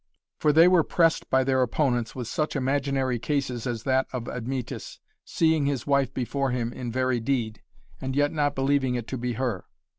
[0.39, 4.99] For they were pressed by their opponents with such imaginary cases as that of Admetus,
[5.23, 7.61] seeing his wife before him in very deed,
[8.01, 9.65] and yet not believing it to be her.